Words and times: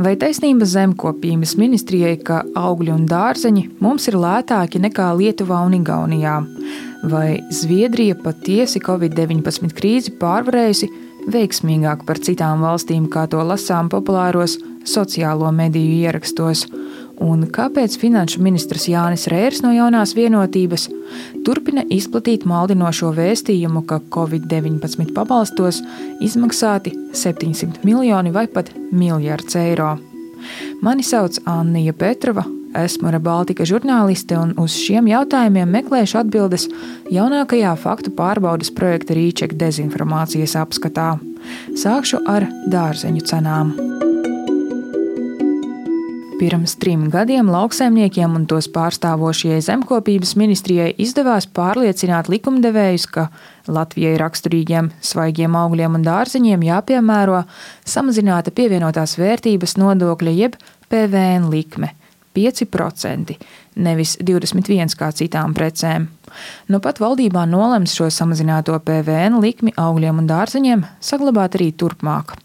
Vai 0.00 0.14
taisnība 0.16 0.64
zemkopības 0.64 1.58
ministrijai, 1.60 2.14
ka 2.24 2.38
augļi 2.56 2.92
un 2.94 3.02
dārzeņi 3.08 3.66
mums 3.84 4.08
ir 4.08 4.16
lētāki 4.16 4.80
nekā 4.80 5.10
Lietuvā 5.18 5.58
un 5.66 5.74
Igaunijā? 5.76 6.38
Vai 7.12 7.42
Zviedrija 7.52 8.16
patiesi 8.22 8.80
Covid-19 8.80 9.74
krīzi 9.76 10.14
pārvarējusi 10.22 10.88
veiksmīgāk 11.34 12.06
par 12.08 12.20
citām 12.24 12.64
valstīm, 12.64 13.10
kā 13.12 13.26
to 13.28 13.44
lasām 13.44 13.92
populāros 13.92 14.56
sociālo 14.88 15.52
mediju 15.52 16.00
ierakstos? 16.06 16.64
Un 17.20 17.44
kāpēc 17.52 17.96
finanšu 18.00 18.42
ministrs 18.42 18.88
Jānis 18.90 19.28
Rērs 19.30 19.62
no 19.64 19.72
jaunās 19.74 20.14
vienotības 20.16 20.88
turpina 21.46 21.84
izplatīt 21.92 22.46
maldinošo 22.48 23.12
vēstījumu, 23.16 23.84
ka 23.86 24.00
Covid-19 24.14 25.12
pabalstos 25.16 25.82
izmaksāti 26.24 26.94
700 27.12 27.84
miljoni 27.84 28.32
vai 28.34 28.46
pat 28.48 28.72
miljards 28.92 29.58
eiro. 29.60 29.96
Mani 30.80 31.04
sauc 31.04 31.36
Anija 31.44 31.92
Petrova, 31.92 32.46
esmu 32.80 33.10
Rebaltika 33.12 33.66
žurnāliste 33.68 34.38
un 34.40 34.54
uz 34.62 34.76
šiem 34.78 35.10
jautājumiem 35.10 35.68
meklēšu 35.76 36.22
atbildes 36.22 36.68
jaunākajā 37.12 37.74
faktu 37.82 38.14
pārbaudas 38.16 38.72
projekta 38.74 39.18
Rīčeka 39.18 39.58
dezinformācijas 39.60 40.56
apskatā. 40.62 41.12
Sākšu 41.76 42.24
ar 42.28 42.48
dārzeņu 42.72 43.26
cenām. 43.26 43.74
Pirms 46.40 46.78
trim 46.80 47.02
gadiem 47.12 47.50
lauksaimniekiem 47.52 48.32
un 48.38 48.46
tos 48.48 48.64
pārstāvošajai 48.72 49.58
zemkopības 49.60 50.30
ministrijai 50.40 50.94
izdevās 51.04 51.44
pārliecināt 51.58 52.30
likumdevējus, 52.32 53.04
ka 53.12 53.26
Latvijai 53.68 54.14
raksturīgiem 54.22 54.88
svaigiem 55.04 55.58
augļiem 55.60 55.98
un 56.00 56.08
dārzeņiem 56.08 56.64
jāpiemēro 56.64 57.42
samazināta 57.84 58.56
pievienotās 58.56 59.18
vērtības 59.20 59.76
nodokļa 59.82 60.36
jeb 60.38 60.56
PVN 60.88 61.52
likme. 61.52 61.92
5%, 62.32 63.36
nevis 63.84 64.16
21% 64.24 64.96
kā 64.96 65.12
citām 65.12 65.52
precēm. 65.52 66.08
Nu 66.72 66.80
pat 66.80 67.04
valdībā 67.04 67.44
nolems 67.52 67.92
šo 68.00 68.08
samazināto 68.08 68.80
PVN 68.80 69.42
likmi 69.44 69.76
augļiem 69.76 70.24
un 70.24 70.30
dārzeņiem 70.30 70.88
saglabāt 71.04 71.60
arī 71.60 71.74
turpmāk. 71.76 72.38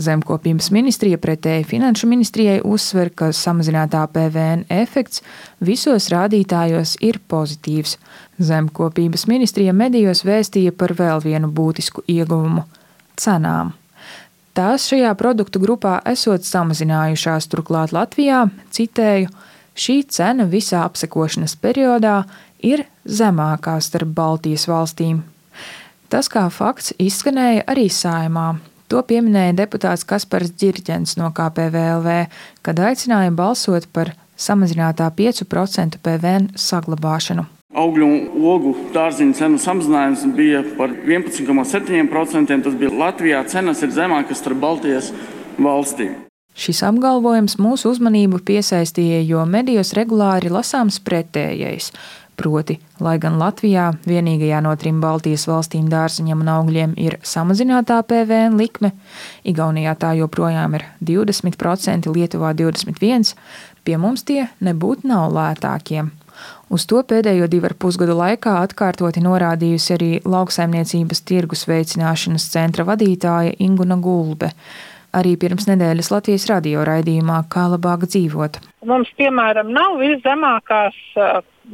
Zemkopības 0.00 0.70
ministrija 0.70 1.18
pretēji 1.18 1.66
Finanšu 1.72 2.08
ministrijai 2.10 2.60
uzsver, 2.64 3.10
ka 3.14 3.32
samazinātā 3.36 4.06
PVN 4.12 4.64
efekts 4.70 5.22
visos 5.60 6.08
rādītājos 6.12 6.96
ir 7.04 7.20
pozitīvs. 7.28 7.96
Zemkopības 8.38 9.26
ministrija 9.28 9.72
medijos 9.76 10.24
vēstīja 10.24 10.72
par 10.72 10.94
vēl 10.96 11.20
vienu 11.24 11.50
būtisku 11.52 12.06
ieguvumu- 12.08 12.64
cenām. 13.22 13.74
Tās 14.54 14.88
šajā 14.90 15.12
produktu 15.14 15.60
grupā 15.62 16.00
esot 16.10 16.42
samazinājušās, 16.42 17.46
turklāt 17.52 17.92
Latvijā, 17.94 18.50
citēju, 18.74 19.28
šī 19.76 19.96
cena 20.08 20.46
visā 20.50 20.82
apsekošanas 20.84 21.54
periodā 21.56 22.24
ir 22.58 22.84
zemākā 23.06 23.76
starp 23.80 24.10
Baltijas 24.14 24.66
valstīm. 24.66 25.22
Tas 26.10 26.28
kā 26.28 26.48
fakts 26.50 26.92
izskanēja 26.98 27.62
arī 27.70 27.86
saimā, 27.94 28.58
To 28.90 29.04
pieminēja 29.06 29.54
deputāts 29.54 30.02
Kaspars 30.02 30.50
Girģents 30.58 31.14
no 31.20 31.28
KPVLV, 31.30 32.24
kad 32.66 32.80
aicināja 32.82 33.30
balsot 33.30 33.86
par 33.94 34.16
samazinātā 34.34 35.06
5% 35.14 36.00
PVN 36.02 36.48
saglabāšanu. 36.58 37.46
Augļu 37.70 38.06
un 38.08 38.46
ogu 38.50 38.72
dārziņu 38.90 39.36
cenu 39.38 39.60
samazinājums 39.62 40.24
bija 40.34 40.64
par 40.74 40.90
11,7%. 41.06 42.56
Tas 42.64 42.80
bija 42.80 42.90
Latvijā. 42.90 43.44
Cenas 43.46 43.84
ir 43.86 43.94
zemākas 43.94 44.42
starp 44.42 44.58
Baltijas 44.58 45.12
valstīm. 45.54 46.16
Šis 46.58 46.82
apgalvojums 46.82 47.60
mūsu 47.62 47.92
uzmanību 47.94 48.42
piesaistīja, 48.42 49.22
jo 49.22 49.44
medijos 49.46 49.94
regulāri 49.94 50.50
lasāms 50.50 50.98
pretējais. 51.06 51.92
Proti, 52.40 52.78
lai 53.04 53.18
gan 53.20 53.34
Latvijā 53.36 53.90
vienīgajā 54.08 54.62
no 54.64 54.70
trim 54.80 55.02
Baltijas 55.02 55.42
valstīm 55.44 55.90
dārziņam 55.92 56.40
un 56.40 56.48
augļiem 56.48 56.94
ir 56.96 57.18
samazinātā 57.20 57.98
PVN 58.08 58.56
likme, 58.56 58.94
Igaunijā 59.44 59.92
tā 60.00 60.14
joprojām 60.16 60.78
ir 60.78 60.86
20%, 61.04 62.08
Lietuvā 62.08 62.54
21%, 62.56 63.34
pie 63.84 63.98
mums 64.00 64.24
tie 64.24 64.46
nebūtu 64.64 65.10
nav 65.10 65.34
lētākie. 65.36 66.06
Uz 66.72 66.86
to 66.88 67.02
pēdējo 67.04 67.50
divu 67.52 67.68
ar 67.68 67.74
pusgadu 67.76 68.16
laikā 68.16 68.54
atkārtoti 68.62 69.20
norādījusi 69.20 69.92
arī 69.98 70.10
lauksaimniecības 70.24 71.20
tirgus 71.28 71.66
veicināšanas 71.68 72.48
centra 72.54 72.88
vadītāja 72.88 73.52
Inguna 73.66 74.00
Gulbe 74.00 74.54
arī 75.16 75.36
pirms 75.40 75.66
nedēļas 75.70 76.10
Latvijas 76.12 76.46
radio 76.50 76.84
raidījumā 76.86 77.42
Kā 77.52 77.66
labāk 77.72 78.06
dzīvot. 78.08 78.60
Mums, 78.88 79.10
piemēram, 79.18 79.72
nav 79.74 79.98
viszemākās 80.00 80.96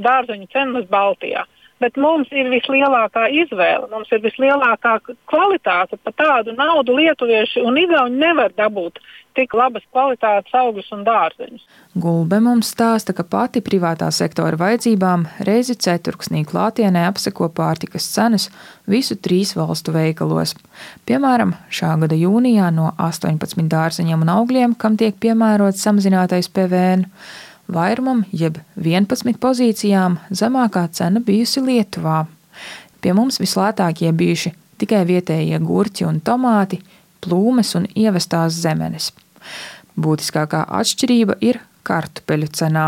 dārzeņu 0.02 0.48
cenas 0.52 0.88
Baltijā. 0.90 1.44
Bet 1.80 1.98
mums 2.00 2.30
ir 2.32 2.48
vislielākā 2.48 3.26
izvēle, 3.42 3.90
mums 3.90 4.08
ir 4.08 4.22
vislielākā 4.24 4.94
kvalitāte. 5.28 5.98
Par 6.00 6.14
tādu 6.16 6.54
naudu 6.56 6.96
lietuvieši 6.96 7.64
un 7.68 7.76
igauni 7.76 8.16
nevar 8.22 8.54
dabūt 8.56 9.02
tik 9.36 9.52
labas 9.52 9.84
kvalitātes 9.92 10.54
augus 10.56 10.88
un 10.94 11.04
dārzeņus. 11.06 11.64
Gulbe 12.00 12.38
mums 12.40 12.70
stāsta, 12.72 13.12
ka 13.16 13.24
pati 13.28 13.60
privātā 13.64 14.08
sektora 14.14 14.58
vajadzībām 14.60 15.26
reizi 15.48 15.76
ceturksnī 15.86 16.44
klātienē 16.48 17.06
apseko 17.10 17.50
pārtikas 17.56 18.08
cenas 18.14 18.48
visu 18.88 19.18
trīs 19.20 19.52
valstu 19.58 19.94
veikalos. 19.96 20.54
Piemēram, 21.08 21.54
šā 21.68 21.92
gada 22.02 22.16
jūnijā 22.16 22.70
no 22.74 22.92
18 22.96 23.68
dārzeņiem 23.72 24.24
un 24.24 24.32
augļiem, 24.38 24.78
kam 24.80 24.96
tiek 25.00 25.16
piemērots 25.20 25.84
samazinātais 25.84 26.48
PVN, 26.48 27.06
Vairumam, 27.66 28.22
jeb 28.30 28.60
11 28.78 29.40
pozīcijām, 29.42 30.20
zemākā 30.30 30.86
cena 30.94 31.20
bijusi 31.20 31.62
Lietuvā. 31.64 32.24
Pie 33.02 33.14
mums 33.14 33.40
vislētākie 33.42 34.12
bijuši 34.14 34.52
tikai 34.78 35.02
vietējie 35.08 35.58
gurķi 35.64 36.06
un 36.06 36.20
tomāti, 36.22 36.78
plūmes 37.24 37.74
un 37.78 37.88
ievestās 37.94 38.54
zemenes. 38.62 39.10
Būtiskākā 39.98 40.62
atšķirība 40.78 41.38
ir 41.40 41.58
kartupeļu 41.86 42.50
cenā. 42.54 42.86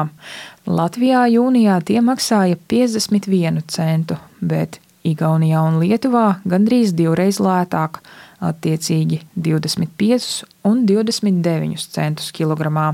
Latvijā 0.69 1.25
jūnijā 1.33 1.79
tie 1.89 2.03
maksāja 2.05 2.59
51 2.71 3.65
centu, 3.73 4.19
bet 4.41 4.81
Igaunijā 5.09 5.61
un 5.65 5.79
Lietuvā 5.81 6.41
gandrīz 6.49 6.93
divreiz 6.97 7.39
lētāk, 7.41 8.01
attiecīgi 8.45 9.23
25 9.35 10.43
un 10.69 10.83
29 10.87 11.87
centus 11.95 12.33
kilogramā. 12.35 12.93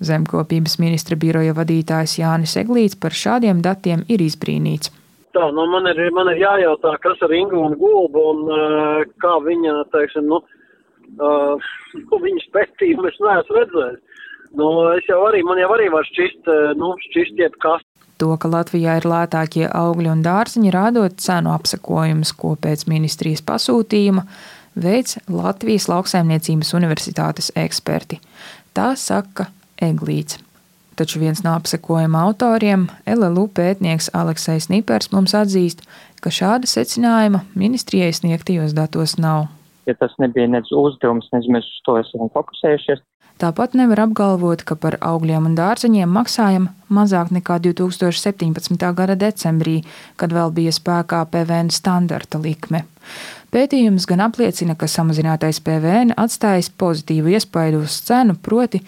Zemkopības 0.00 0.78
ministra 0.80 1.18
biroja 1.20 1.54
vadītājs 1.56 2.18
Jānis 2.20 2.56
Eglīts 2.60 2.98
par 3.00 3.16
šādiem 3.16 3.60
datiem 3.64 4.06
ir 4.08 4.22
izbrīnīts. 4.24 4.92
Tā, 5.36 5.44
nu 5.54 5.66
man 5.70 5.86
ir, 5.86 6.00
man 6.16 6.32
ir 6.32 6.40
jājautā, 6.40 6.96
kas 7.04 7.20
ar 7.22 7.34
Ingu 7.36 7.60
un 7.68 7.76
Gulbu 7.78 8.22
un 8.32 8.40
uh, 8.50 9.02
kā 9.22 9.36
viņa, 9.44 9.76
teiksim, 9.92 10.26
nu, 10.32 10.40
uh, 11.20 11.68
viņas 12.10 12.48
pētījumu 12.56 13.06
es 13.10 13.20
neesmu 13.22 13.58
redzējis. 13.60 14.00
Nu, 14.58 14.66
es 14.96 15.06
jau 15.06 15.20
arī, 15.28 15.44
man 15.46 15.60
jau 15.62 15.68
arī 15.76 15.86
var 15.92 16.06
šķist, 16.08 16.48
nu, 16.80 16.96
šķist 17.06 17.38
jebkas. 17.38 17.84
To, 18.18 18.34
ka 18.36 18.50
Latvijā 18.50 18.98
ir 18.98 19.06
lētākie 19.08 19.68
augļi 19.70 20.10
un 20.10 20.24
dārziņi, 20.26 20.72
rādot 20.74 21.20
cenu 21.22 21.54
apsekojumus, 21.54 22.34
ko 22.36 22.56
pēc 22.60 22.84
ministrijas 22.90 23.44
pasūtījuma 23.46 24.26
veids 24.80 25.20
Latvijas 25.30 25.86
lauksaimniecības 25.92 26.74
universitātes 26.76 27.52
eksperti. 27.58 28.18
Tā 28.76 28.90
saka 28.98 29.48
Eglīts. 29.80 30.38
Taču 31.00 31.20
viens 31.22 31.40
no 31.40 31.54
apsekojuma 31.56 32.26
autoriem, 32.28 32.88
LLU 33.08 33.46
pētnieks 33.56 34.10
Aleksējs 34.12 34.68
Nipers, 34.68 35.08
mums 35.14 35.32
atzīst, 35.38 35.80
ka 36.20 36.32
šāda 36.34 36.68
secinājuma 36.68 37.40
ministrijai 37.56 38.12
sniegtajos 38.12 38.74
datos 38.76 39.16
nav. 39.16 39.46
Ja 39.88 39.94
tas 39.96 40.12
nebija 40.20 40.50
nec 40.50 40.68
uzdevums, 40.76 41.30
nec 41.32 41.48
mēs 41.48 41.64
uz 41.64 41.78
to 41.86 41.96
esam 42.02 42.28
fokusējušies. 42.34 43.00
Tāpat 43.40 43.72
nevar 43.72 44.02
apgalvot, 44.04 44.60
ka 44.68 44.76
par 44.76 44.98
augļiem 45.00 45.46
un 45.48 45.54
dārzeņiem 45.56 46.10
maksājam 46.12 46.66
mazāk 46.92 47.30
nekā 47.32 47.56
2017. 47.64 48.82
gada 48.98 49.16
decembrī, 49.16 49.78
kad 50.20 50.34
vēl 50.36 50.52
bija 50.52 50.74
spēkā 50.76 51.22
PVN 51.32 51.72
standarta 51.72 52.36
likme. 52.42 52.82
Pētījums 53.50 54.04
gan 54.10 54.20
apliecina, 54.26 54.76
ka 54.76 54.84
samazinātais 54.84 55.62
PVN 55.64 56.12
atstājis 56.20 56.68
pozitīvu 56.76 57.32
iespaidu 57.32 57.80
uz 57.86 57.96
cenu, 58.04 58.36
proti, 58.36 58.82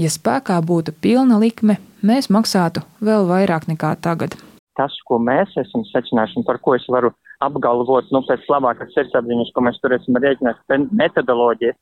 Ja 0.00 0.08
spēkā 0.12 0.56
būtu 0.64 0.94
pilna 1.04 1.38
likme, 1.42 1.76
mēs 2.00 2.30
maksātu 2.32 2.80
vēl 3.04 3.26
vairāk 3.28 3.68
nekā 3.68 3.94
tagad. 4.04 4.36
Tas, 4.78 4.94
ko 5.04 5.18
mēs 5.20 5.52
esam 5.60 5.84
secinājuši 5.90 6.40
un 6.40 6.46
par 6.48 6.58
ko 6.64 6.74
es 6.78 6.86
varu 6.88 7.12
apgalvot, 7.44 8.08
nu, 8.14 8.22
pēc 8.24 8.46
labākas 8.48 8.92
sirdsapziņas, 8.94 9.52
ko 9.52 9.60
mēs 9.66 9.80
tur 9.82 9.92
esam 9.98 10.16
rēķinājuši, 10.22 10.88
metodoloģijas, 10.96 11.78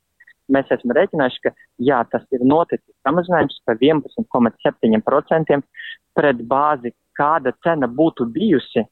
mēs 0.51 0.67
esam 0.75 0.91
rēķinājuši, 0.99 1.43
ka 1.45 1.51
jā, 1.91 2.01
tas 2.11 2.25
ir 2.35 2.41
noticis 2.43 2.97
samazinājums 3.07 3.61
par 3.69 3.77
11,7% 3.79 5.61
pret 6.19 6.39
bāzi, 6.51 6.91
kāda 7.15 7.55
cena 7.63 7.87
būtu 7.87 8.27
bijusi 8.35 8.83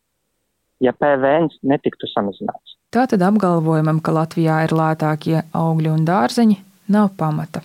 ja 0.81 0.93
PVN 0.93 1.51
netiktu 1.67 2.09
samazināts. 2.13 2.77
Tātad 2.95 3.23
apgalvojumam, 3.25 4.01
ka 4.01 4.15
Latvijā 4.17 4.63
ir 4.65 4.75
lētākie 4.77 5.43
augļi 5.57 5.91
un 5.93 6.07
dārzeņi, 6.09 6.59
nav 6.95 7.11
pamata. 7.21 7.65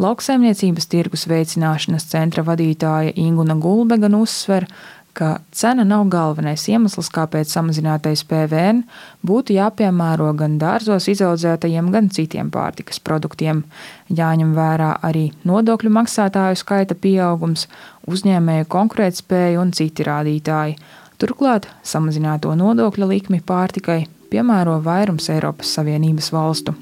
Lauksaimniecības 0.00 0.88
tirgus 0.88 1.26
veicināšanas 1.30 2.08
centra 2.10 2.44
vadītāja 2.46 3.12
Inguna 3.20 3.56
Gulbega 3.60 4.10
uzsver, 4.16 4.66
ka 5.12 5.38
cena 5.52 5.84
nav 5.84 6.06
galvenais 6.08 6.64
iemesls, 6.72 7.10
kāpēc 7.12 7.50
samazinātais 7.52 8.22
PVN 8.28 8.82
būtu 9.26 9.56
jāpiemēro 9.58 10.30
gan 10.38 10.56
dārzos 10.60 11.08
izaudzētajiem, 11.12 11.90
gan 11.92 12.08
citiem 12.08 12.48
pārtikas 12.52 13.00
produktiem. 13.04 13.64
Jāņem 14.08 14.54
vērā 14.56 14.94
arī 15.04 15.28
nodokļu 15.48 15.92
maksātāju 15.98 16.60
skaita 16.62 16.96
pieaugums, 16.96 17.66
uzņēmēju 18.08 18.70
konkurētspēja 18.72 19.60
un 19.60 19.74
citi 19.76 20.08
rādītāji. 20.08 20.78
Turklāt 21.20 21.68
samazināto 21.86 22.54
nodokļa 22.58 23.10
likmi 23.12 23.42
pārtikai 23.46 24.06
piemēro 24.32 24.80
vairums 24.82 25.28
Eiropas 25.30 25.76
Savienības 25.76 26.32
valstu. 26.32 26.74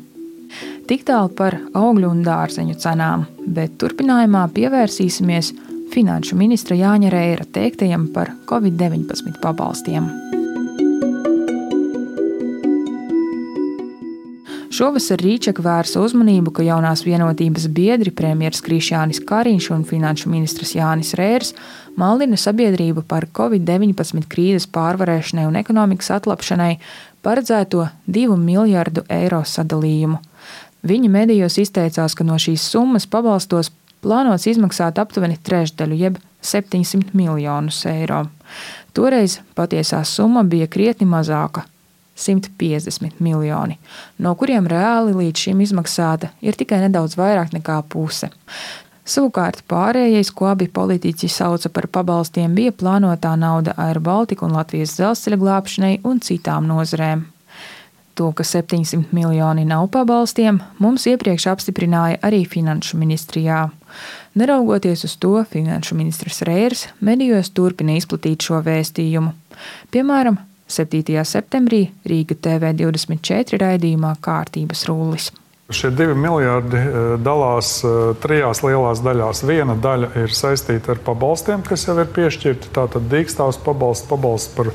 Tik 0.90 1.04
tālu 1.06 1.30
par 1.36 1.58
augļu 1.78 2.10
un 2.10 2.24
dārzeņu 2.26 2.78
cenām, 2.82 3.26
bet 3.46 3.76
turpinājumā 3.82 4.46
pievērsīsimies 4.56 5.52
finanšu 5.90 6.38
ministra 6.38 6.78
Jāņa 6.78 7.12
Reira 7.12 7.46
teiktajam 7.54 8.08
par 8.14 8.32
Covid-19 8.50 9.38
pabalstiem. 9.42 10.10
Šovasar 14.80 15.20
Rīčeka 15.20 15.60
vērsa 15.60 16.00
uzmanību, 16.00 16.54
ka 16.56 16.64
jaunās 16.64 17.02
vienotības 17.04 17.66
biedri 17.74 18.12
premjerministrs 18.16 18.64
Krišjānis 18.64 19.18
Kariņš 19.28 19.66
un 19.74 19.82
finanšu 19.84 20.30
ministrs 20.32 20.72
Jānis 20.72 21.10
Rērs 21.18 21.50
maldina 22.00 22.38
sabiedrību 22.40 23.02
par 23.10 23.26
Covid-19 23.36 24.24
krīzes 24.30 24.68
pārvarēšanai 24.72 25.44
un 25.50 25.58
ekonomikas 25.60 26.12
atlapšanai 26.16 26.76
paredzēto 27.26 27.88
2 28.08 28.38
miljardu 28.40 29.04
eiro 29.10 29.42
sadalījumu. 29.44 30.22
Viņi 30.82 31.08
medijos 31.12 31.58
izteicās, 31.60 32.14
ka 32.16 32.24
no 32.24 32.38
šīs 32.40 32.62
summas 32.72 33.06
pabalstos 33.06 33.70
plānots 34.00 34.46
izmaksāt 34.48 34.98
aptuveni 35.00 35.36
trešdaļu, 35.44 35.96
jeb 35.96 36.18
700 36.40 37.12
miljonus 37.12 37.82
eiro. 37.86 38.24
Toreiz 38.96 39.38
patiesā 39.56 40.00
summa 40.04 40.42
bija 40.42 40.66
krietni 40.66 41.06
mazāka- 41.06 41.62
150 42.16 43.20
miljoni, 43.20 43.78
no 44.18 44.34
kuriem 44.34 44.68
reāli 44.68 45.14
līdz 45.14 45.36
šim 45.36 45.60
izmaksāta 45.60 46.30
ir 46.42 46.54
tikai 46.54 46.80
nedaudz 46.80 47.16
vairāk 47.16 47.52
nekā 47.52 47.82
puse. 47.88 48.30
Savukārt 49.04 49.62
pārējais, 49.68 50.30
ko 50.34 50.46
abi 50.46 50.68
politiķi 50.68 51.28
sauca 51.28 51.68
par 51.68 51.86
pabalstiem, 51.86 52.54
bija 52.54 52.70
plānotā 52.70 53.36
nauda 53.38 53.74
Air 53.76 53.98
Baltica 53.98 54.46
un 54.46 54.52
Latvijas 54.52 54.94
dzelzceļa 54.98 55.36
glābšanai 55.36 56.00
un 56.04 56.20
citām 56.20 56.66
nozarēm. 56.66 57.24
To, 58.20 58.32
ka 58.36 58.44
700 58.44 59.14
miljoni 59.16 59.62
nav 59.64 59.86
pabalstiem, 59.94 60.58
mums 60.76 61.06
iepriekš 61.08 61.46
apstiprināja 61.54 62.18
arī 62.28 62.42
Finanšu 62.44 62.98
ministrijā. 63.00 63.62
Neraugoties 64.36 65.06
uz 65.08 65.14
to, 65.16 65.38
Finanšu 65.48 65.96
ministrs 65.96 66.42
Rērs 66.44 66.82
medijos 67.00 67.48
turpina 67.56 67.96
izplatīt 67.96 68.44
šo 68.44 68.60
vēstījumu. 68.66 69.32
Piemēram, 69.96 70.36
7. 70.68 71.16
septembrī 71.24 71.86
Rīga 72.04 72.36
TV24 72.44 73.64
raidījumā 73.64 74.12
Kārtības 74.20 74.84
rullis. 74.92 75.32
Šie 75.70 75.88
divi 75.94 76.14
miljardi 76.18 76.76
eh, 76.76 76.94
dalās 77.24 77.76
eh, 77.88 77.98
trijās 78.20 78.60
lielās 78.66 79.00
daļās. 79.06 79.44
Viena 79.48 79.80
daļa 79.80 80.12
ir 80.26 80.34
saistīta 80.34 80.92
ar 80.92 81.04
pabalstiem, 81.08 81.64
kas 81.64 81.88
jau 81.88 81.96
ir 82.02 82.10
piešķirti. 82.20 82.74
Tātad 82.76 83.08
dīkstāvs 83.08 83.62
pabalsts, 83.64 84.10
pabalsts 84.10 84.52
par 84.56 84.74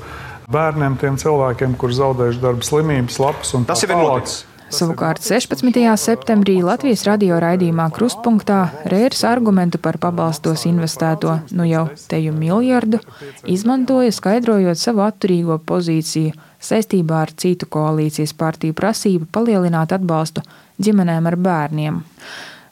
bērniem, 0.52 0.98
tiem 1.02 1.20
cilvēkiem, 1.22 1.78
kur 1.80 1.94
zaudējuši 1.96 2.44
darba 2.44 2.68
slimības, 2.68 3.22
lapas 3.22 3.56
un 3.58 3.66
tas 3.70 3.84
ir 3.86 3.96
noticis. 3.96 4.44
Savukārt 4.76 5.22
16. 5.22 5.78
septembrī 6.02 6.56
Latvijas 6.66 7.04
radio 7.06 7.38
raidījumā 7.40 7.86
Krustpunktā 7.94 8.58
Rērs 8.90 9.22
argumentu 9.30 9.78
par 9.80 10.00
pabalstos 10.02 10.66
investēto 10.66 11.36
nu 11.56 11.68
jau 11.70 11.84
teju 12.10 12.34
miljardu 12.34 13.00
izmantoja 13.46 14.10
skaidrojot 14.12 14.82
savu 14.82 15.06
atturīgo 15.06 15.60
pozīciju 15.70 16.34
saistībā 16.66 17.22
ar 17.28 17.34
citu 17.38 17.70
koalīcijas 17.70 18.34
partiju 18.34 18.76
prasību 18.76 19.30
palielināt 19.38 19.94
atbalstu 19.96 20.44
ģimenēm 20.82 21.30
ar 21.30 21.38
bērniem. 21.38 22.02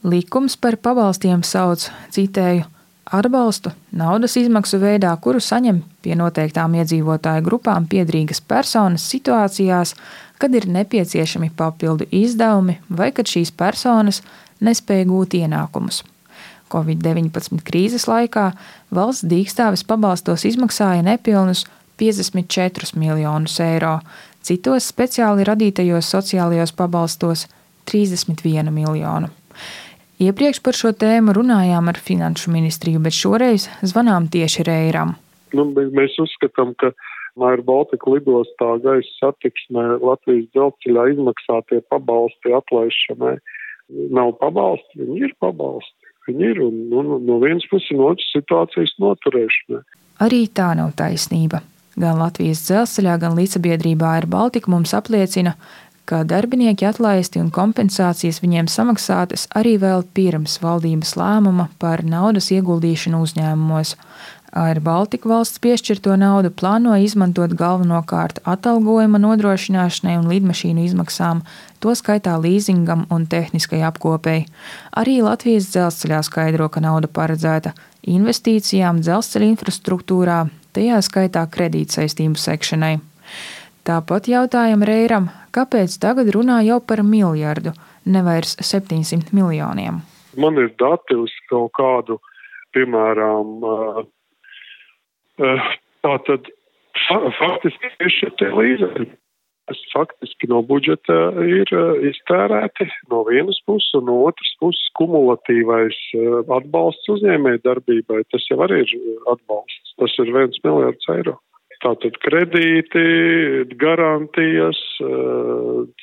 Likums 0.04 0.58
par 0.60 0.76
pabalstiem 0.82 1.46
sauc, 1.48 1.86
citēju, 2.12 2.66
atbalstu 3.06 3.72
naudas 3.92 4.38
izmaksu 4.40 4.80
veidā, 4.82 5.12
kuru 5.22 5.42
saņem 5.44 5.82
pie 6.04 6.16
noteiktām 6.20 6.76
iedzīvotāju 6.80 7.44
grupām 7.46 7.88
piedrīgas 7.90 8.42
personas 8.42 9.06
situācijās, 9.12 9.96
kad 10.40 10.56
ir 10.56 10.68
nepieciešami 10.68 11.52
papildu 11.58 12.08
izdevumi 12.12 12.80
vai 12.90 13.12
kad 13.16 13.30
šīs 13.30 13.54
personas 13.56 14.22
nespēja 14.64 15.08
gūt 15.10 15.38
ienākumus. 15.40 16.04
Covid-19 16.74 17.62
krīzes 17.68 18.08
laikā 18.10 18.52
valsts 18.92 19.28
dīkstāvis 19.30 19.86
pabalstos 19.86 20.46
izmaksāja 20.50 21.04
nepilnus 21.06 21.68
54 22.02 22.98
miljonus 22.98 23.60
eiro, 23.62 24.00
citos 24.42 24.88
speciāli 24.90 25.46
radītajos 25.46 26.10
sociālajos 26.16 26.74
pabalstos 26.76 27.46
31 27.86 28.72
miljonu. 28.74 29.30
Iepriekš 30.24 30.62
par 30.64 30.78
šo 30.78 30.94
tēmu 30.96 31.34
runājām 31.36 31.90
ar 31.92 31.98
Finanšu 32.00 32.52
ministriju, 32.54 33.02
bet 33.04 33.16
šoreiz 33.18 33.68
zvanām 33.82 34.30
tieši 34.32 34.64
Reiram. 34.68 35.16
Nu, 35.54 35.66
mēs 35.74 36.16
uzskatām, 36.22 36.72
ka 36.80 36.94
Maija 37.40 37.64
Baltika 37.66 38.12
lidostā 38.14 38.76
gaisa 38.84 39.10
satiksmē 39.18 39.98
Latvijas 40.02 40.48
dzelzceļā 40.54 41.08
izmaksātie 41.16 41.82
pabalsti 41.90 42.54
atlaišanai 42.54 43.36
nav 44.14 44.36
pabalsti, 44.40 45.02
viņi 45.02 45.28
ir 45.28 45.36
pabalsti. 45.42 46.12
Viņi 46.30 46.50
ir 46.54 46.62
un, 46.64 46.80
un, 46.96 47.12
un 47.18 47.26
no 47.28 47.40
vienas 47.42 47.66
puses, 47.72 47.92
no 47.98 48.14
otras 48.14 48.30
situācijas 48.32 48.94
noturēšanai. 49.04 49.82
Arī 50.24 50.46
tā 50.56 50.70
nav 50.80 50.94
taisnība. 51.00 51.64
Gan 52.00 52.22
Latvijas 52.22 52.64
dzelzceļā, 52.70 53.18
gan 53.22 53.36
līdzsabiedrībā 53.38 54.14
ar 54.22 54.30
Baltiku 54.30 54.72
mums 54.74 54.96
apliecina, 54.98 55.58
ka 56.06 56.24
darbinieki 56.28 56.88
atlaisti 56.90 57.40
un 57.40 57.50
kompensācijas 57.54 58.42
viņiem 58.44 58.70
samaksātas 58.72 59.48
arī 59.56 59.78
vēl 59.82 60.06
pirms 60.16 60.60
valdības 60.64 61.16
lēmuma 61.20 61.70
par 61.80 62.04
naudas 62.04 62.52
ieguldīšanu 62.52 63.24
uzņēmumos. 63.24 63.96
Ar 64.54 64.78
Baltiku 64.86 65.32
valsts 65.32 65.58
piešķirto 65.58 66.14
naudu 66.22 66.52
plāno 66.54 66.94
izmantot 67.02 67.56
galvenokārt 67.58 68.38
atalgojuma 68.46 69.18
nodrošināšanai 69.24 70.20
un 70.20 70.28
lidmašīnu 70.30 70.84
izmaksām, 70.86 71.42
to 71.82 71.96
skaitā 71.98 72.36
līzingam 72.38 73.08
un 73.10 73.26
tehniskai 73.26 73.82
apkopēji. 73.88 74.46
Arī 74.94 75.16
Latvijas 75.26 75.72
dzelzceļā 75.74 76.22
skaidro, 76.30 76.70
ka 76.70 76.84
nauda 76.86 77.10
paredzēta 77.10 77.74
investīcijām 78.06 79.02
dzelzceļa 79.02 79.50
infrastruktūrā, 79.56 80.38
tajā 80.78 81.02
skaitā 81.10 81.48
kredītsaistību 81.58 82.38
sekšanai. 82.38 82.94
Tāpat 83.84 84.30
jautājam 84.32 84.84
Reiram, 84.88 85.26
kāpēc 85.52 85.98
tagad 86.00 86.30
runā 86.32 86.62
jau 86.64 86.78
par 86.88 87.02
miljardu, 87.04 87.74
nevairs 88.08 88.56
700 88.64 89.36
miljoniem. 89.36 89.98
Man 90.40 90.56
ir 90.62 90.70
dati 90.80 91.18
uz 91.20 91.34
kaut 91.50 91.74
kādu, 91.76 92.16
piemēram, 92.72 93.68
tātad 96.08 96.48
faktiski 97.42 97.92
ir 98.00 98.16
šie 98.22 98.32
līdzekļi. 98.56 99.10
Tas 99.68 99.80
faktiski 99.94 100.48
no 100.52 100.64
budžeta 100.68 101.16
ir 101.44 101.70
iztērēti 102.08 102.88
no 103.12 103.22
vienas 103.28 103.60
puses, 103.68 103.94
un 104.00 104.08
no 104.08 104.18
otras 104.28 104.56
puses 104.64 104.90
kumulatīvais 105.00 106.00
atbalsts 106.52 107.12
uzņēmēji 107.18 107.64
darbībai. 107.68 108.26
Tas 108.32 108.48
jau 108.48 108.60
arī 108.64 108.82
ir 108.84 109.32
atbalsts. 109.32 109.96
Tas 110.00 110.16
ir 110.24 110.32
viens 110.36 110.60
miljards 110.64 111.08
eiro. 111.16 111.38
Tātad 111.84 112.16
kredīti, 112.24 113.04
garantijas, 113.76 114.80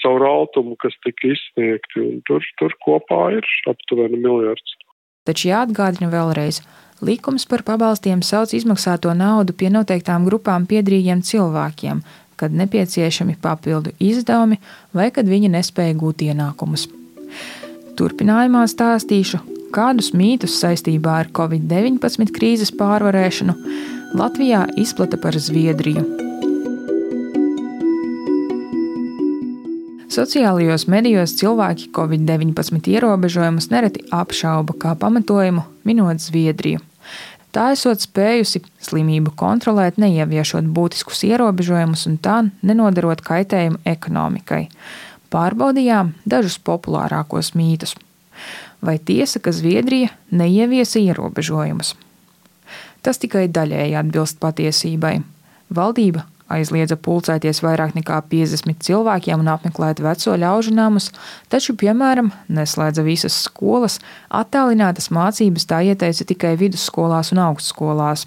caur 0.03 0.25
autumu, 0.29 0.77
kas 0.81 0.93
tika 1.07 1.31
izsniegti, 1.33 2.03
un 2.05 2.19
tur, 2.29 2.45
tur 2.61 2.75
kopā 2.85 3.31
ir 3.39 3.47
aptuveni 3.71 4.21
miljards. 4.21 4.77
Taču 5.25 5.49
jāatgādina 5.49 6.11
vēlreiz, 6.13 6.61
likums 7.05 7.47
par 7.49 7.65
pabalstiem 7.65 8.21
sauc 8.25 8.53
izmaksāto 8.57 9.13
naudu 9.17 9.57
pie 9.57 9.71
noteiktām 9.73 10.27
grupām 10.29 10.67
piedrīgiem 10.69 11.23
cilvēkiem, 11.25 12.03
kad 12.41 12.57
nepieciešami 12.57 13.39
papildu 13.41 13.95
izdevumi 14.01 14.61
vai 14.97 15.09
kad 15.15 15.29
viņi 15.29 15.53
nespēja 15.53 15.97
gūt 16.01 16.25
ienākumus. 16.29 16.89
Turpinājumā 17.97 18.67
stāstīšu, 18.69 19.41
kādus 19.77 20.13
mītus 20.17 20.57
saistībā 20.61 21.17
ar 21.23 21.33
Covid-19 21.37 22.33
krīzes 22.37 22.73
pārvarēšanu 22.77 23.57
Latvijā 24.15 24.65
izplata 24.77 25.15
par 25.23 25.39
Zviedriju. 25.39 26.03
Sociālajos 30.11 30.89
medijos 30.91 31.37
cilvēki 31.39 31.93
Covid-19 31.95 32.91
ierobežojumus 32.91 33.71
nereti 33.71 34.03
apšauba 34.11 34.75
kā 34.83 34.97
pamatojumu 34.99 35.63
minot 35.87 36.19
Zviedriju. 36.19 36.81
tā 37.55 37.71
esot 37.73 38.03
spējusi 38.03 38.65
slimību 38.83 39.31
kontrolēt, 39.37 39.99
neieviešot 39.99 40.67
būtiskus 40.67 41.23
ierobežojumus 41.31 42.07
un 42.07 42.19
tā 42.19 42.51
nenodarot 42.63 43.23
kaitējumu 43.23 43.79
ekonomikai. 43.85 44.69
Pārbaudījām 45.31 46.15
dažus 46.27 46.59
populārākos 46.59 47.55
mītus. 47.55 47.95
Vai 48.83 48.99
tiesa, 48.99 49.39
ka 49.39 49.53
Zviedrija 49.53 50.11
neieviesa 50.31 50.99
ierobežojumus? 50.99 51.95
Tas 53.03 53.21
tikai 53.23 53.47
daļēji 53.49 53.97
atbilst 54.01 54.41
patiesībai. 54.43 55.21
Valdība 55.75 56.27
aizliedza 56.51 56.99
pulcēties 56.99 57.63
vairāk 57.65 57.95
nekā 57.97 58.19
50 58.31 58.83
cilvēkiem 58.87 59.43
un 59.43 59.51
apmeklēt 59.53 60.03
veco 60.05 60.35
ļaužu 60.43 60.75
namus, 60.75 61.11
taču, 61.53 61.77
piemēram, 61.79 62.33
neslēdza 62.51 63.05
visas 63.07 63.37
skolas, 63.47 64.01
attālinātas 64.29 65.11
mācības 65.15 65.69
tā 65.71 65.83
ieteica 65.93 66.27
tikai 66.33 66.57
vidusskolās 66.61 67.33
un 67.35 67.45
augstskolās. 67.47 68.27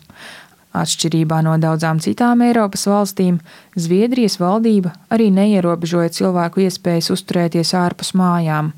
Atšķirībā 0.73 1.43
no 1.45 1.53
daudzām 1.61 1.99
citām 2.01 2.41
Eiropas 2.41 2.87
valstīm, 2.89 3.37
Zviedrijas 3.77 4.39
valdība 4.41 4.95
arī 5.13 5.27
neierobežoja 5.29 6.09
cilvēku 6.15 6.63
iespējas 6.65 7.11
uzturēties 7.13 7.75
ārpus 7.77 8.15
mājām. 8.17 8.71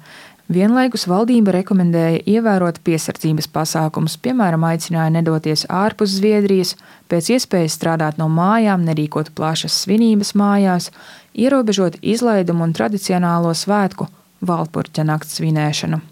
Vienlaikus 0.45 1.07
valdība 1.09 1.55
rekomendēja 1.55 2.19
ievērot 2.29 2.77
piesardzības 2.85 3.47
pasākumus, 3.49 4.13
piemēram, 4.21 4.61
aicināja 4.67 5.09
nedoties 5.15 5.63
ārpus 5.73 6.19
Zviedrijas, 6.19 6.75
pēc 7.09 7.31
iespējas 7.33 7.73
strādāt 7.79 8.19
no 8.21 8.27
mājām, 8.29 8.85
nerīkot 8.85 9.33
plašas 9.33 9.73
svinības 9.81 10.35
mājās, 10.37 10.91
ierobežot 11.33 11.97
izlaidumu 12.05 12.67
un 12.67 12.77
tradicionālo 12.77 13.55
svētku 13.57 14.05
Valpurķa 14.45 15.07
nakts 15.09 15.39
svinēšanu. 15.39 16.03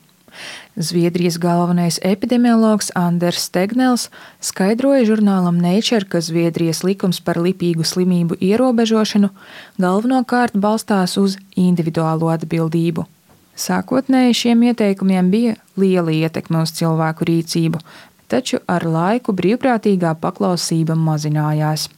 Zviedrijas 0.81 1.37
galvenais 1.37 1.99
epidemiologs 2.01 2.89
Anders 2.97 3.45
Stegnels 3.45 4.09
skaidroja 4.41 5.05
žurnālam 5.13 5.61
Nature, 5.61 6.09
ka 6.09 6.25
Zviedrijas 6.25 6.81
likums 6.81 7.21
par 7.21 7.37
lipīgu 7.37 7.85
slimību 7.85 8.41
ierobežošanu 8.41 9.29
galvenokārt 9.77 10.57
balstās 10.57 11.19
uz 11.21 11.37
individuālo 11.53 12.33
atbildību. 12.33 13.05
Sākotnēji 13.53 14.33
šiem 14.33 14.63
ieteikumiem 14.71 15.29
bija 15.29 15.53
liela 15.77 16.13
ietekme 16.13 16.63
uz 16.65 16.73
cilvēku 16.73 17.27
rīcību, 17.29 17.81
taču 18.31 18.57
ar 18.67 18.85
laiku 18.89 19.35
brīvprātīgā 19.37 20.15
paklausība 20.21 20.97
mazinājās. 20.97 21.89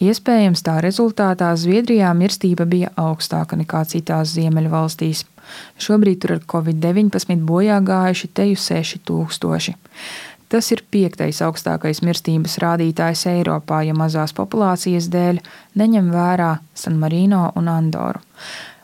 Iespējams, 0.00 0.62
tā 0.64 0.78
rezultātā 0.84 1.50
Zviedrijā 1.56 2.12
mirstība 2.16 2.66
bija 2.68 2.92
augstāka 3.00 3.56
nekā 3.60 3.84
citās 3.88 4.32
Ziemeļvalstīs. 4.36 5.24
Šobrīd 5.80 6.20
tur 6.22 6.36
ar 6.36 6.42
covid-19 6.52 7.44
bojā 7.48 7.80
gājuši 7.84 8.30
teju 8.36 8.60
6000. 8.60 9.76
Tas 10.50 10.66
ir 10.74 10.82
piektais 10.90 11.38
augstākais 11.46 12.00
mirstības 12.02 12.56
rādītājs 12.60 13.28
Eiropā, 13.30 13.84
ja 13.86 13.94
mazās 13.94 14.34
populācijas 14.36 15.06
dēļ 15.12 15.38
neņem 15.80 16.10
vērā 16.12 16.56
San 16.74 16.98
Marino 17.00 17.46
un 17.56 17.70
Andoru 17.70 18.20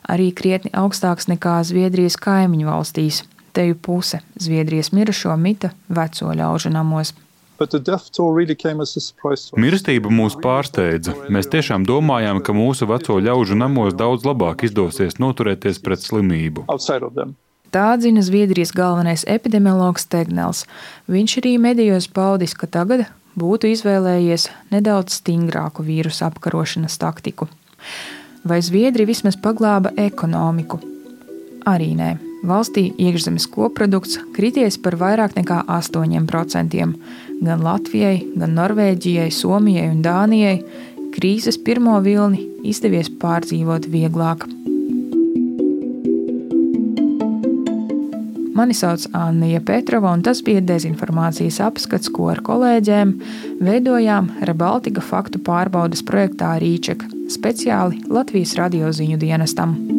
arī 0.08 0.30
krietni 0.34 0.72
augstāks 0.76 1.28
nekā 1.30 1.58
Zviedrijas 1.66 2.16
kaimiņu 2.20 2.68
valstīs. 2.68 3.22
Teju 3.56 3.76
puse 3.80 4.20
Zviedrijas 4.36 4.92
mirušo 4.92 5.36
mita 5.40 5.72
veco 5.88 6.32
ļaužu 6.36 6.72
namos. 6.74 7.14
Mirstība 9.56 10.10
mūs 10.12 10.36
pārsteidza. 10.44 11.14
Mēs 11.32 11.48
tiešām 11.54 11.86
domājām, 11.88 12.42
ka 12.44 12.52
mūsu 12.52 12.88
veco 12.90 13.16
ļaužu 13.16 13.56
namos 13.56 13.96
daudz 13.96 14.28
labāk 14.28 14.66
izdosies 14.68 15.16
noturēties 15.22 15.80
pret 15.80 16.04
slimību. 16.04 16.66
Tā 17.72 17.86
atzina 17.94 18.22
Zviedrijas 18.22 18.74
galvenais 18.76 19.24
epidemiologs 19.24 20.04
Tegnels. 20.12 20.66
Viņš 21.08 21.38
arī 21.40 21.56
medijos 21.60 22.10
paudis, 22.12 22.52
ka 22.52 22.68
tagad 22.68 23.06
būtu 23.40 23.72
izvēlējies 23.72 24.50
nedaudz 24.72 25.16
stingrāku 25.22 25.84
vīrusu 25.88 26.28
apkarošanas 26.28 27.00
taktiku 27.00 27.48
vai 28.46 28.62
Zviedri 28.62 29.06
vismaz 29.06 29.36
paglāba 29.36 29.92
ekonomiku? 29.98 30.78
Arī 31.66 31.92
nē. 31.98 32.16
Valstī 32.46 32.92
iekšzemes 32.94 33.48
koprodukts 33.50 34.20
krities 34.36 34.76
par 34.78 34.94
vairāk 35.00 35.34
nekā 35.34 35.64
8%. 35.66 36.84
Gan 37.42 37.64
Latvijai, 37.64 38.20
gan 38.38 38.54
Norvēģijai, 38.54 39.32
Somijai 39.34 39.88
un 39.90 40.04
Dānijai 40.04 40.60
krīzes 41.16 41.58
pirmo 41.58 41.96
vilni 42.04 42.44
izdevies 42.62 43.10
pārdzīvot 43.22 43.88
vieglāk. 43.90 44.46
Mani 48.56 48.72
sauc 48.72 49.02
Anna 49.12 49.58
Petrova, 49.60 50.14
un 50.16 50.22
tas 50.24 50.38
bija 50.44 50.62
dezinformācijas 50.64 51.58
apskats, 51.66 52.08
ko 52.08 52.30
ar 52.32 52.40
kolēģiem 52.46 53.12
veidojām 53.60 54.32
Rebaltika 54.48 55.04
faktu 55.04 55.42
pārbaudas 55.44 56.06
projektā 56.06 56.54
Rīčeka 56.62 57.15
speciāli 57.32 58.02
Latvijas 58.08 58.54
radio 58.58 58.92
ziņu 58.94 59.18
dienestam. 59.18 59.95